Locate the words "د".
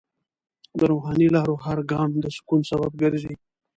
0.77-0.79, 2.23-2.25